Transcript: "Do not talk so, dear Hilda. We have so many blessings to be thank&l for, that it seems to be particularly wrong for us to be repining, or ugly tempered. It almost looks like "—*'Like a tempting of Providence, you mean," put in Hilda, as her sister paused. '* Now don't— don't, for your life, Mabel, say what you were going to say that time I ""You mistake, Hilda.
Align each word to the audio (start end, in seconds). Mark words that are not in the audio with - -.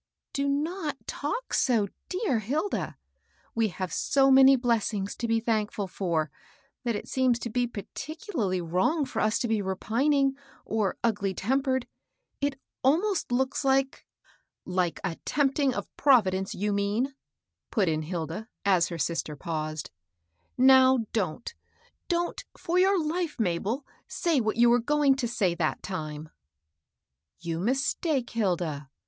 "Do 0.33 0.47
not 0.49 0.97
talk 1.05 1.53
so, 1.53 1.87
dear 2.09 2.39
Hilda. 2.39 2.97
We 3.53 3.67
have 3.67 3.93
so 3.93 4.31
many 4.31 4.55
blessings 4.55 5.15
to 5.17 5.27
be 5.27 5.39
thank&l 5.39 5.85
for, 5.87 6.31
that 6.83 6.95
it 6.95 7.07
seems 7.07 7.37
to 7.37 7.51
be 7.51 7.67
particularly 7.67 8.61
wrong 8.61 9.05
for 9.05 9.19
us 9.19 9.37
to 9.37 9.47
be 9.47 9.61
repining, 9.61 10.35
or 10.65 10.97
ugly 11.03 11.35
tempered. 11.35 11.85
It 12.41 12.59
almost 12.83 13.31
looks 13.31 13.63
like 13.63 14.07
"—*'Like 14.65 14.99
a 15.03 15.17
tempting 15.23 15.71
of 15.75 15.95
Providence, 15.97 16.55
you 16.55 16.73
mean," 16.73 17.13
put 17.69 17.87
in 17.87 18.01
Hilda, 18.01 18.47
as 18.65 18.87
her 18.87 18.97
sister 18.97 19.35
paused. 19.35 19.91
'* 20.29 20.33
Now 20.57 21.05
don't— 21.13 21.53
don't, 22.09 22.43
for 22.57 22.79
your 22.79 22.99
life, 23.05 23.39
Mabel, 23.39 23.85
say 24.07 24.39
what 24.41 24.57
you 24.57 24.67
were 24.71 24.79
going 24.79 25.13
to 25.17 25.27
say 25.27 25.53
that 25.53 25.83
time 25.83 26.29
I 26.29 26.31
""You 27.47 27.59
mistake, 27.59 28.31
Hilda. 28.31 28.89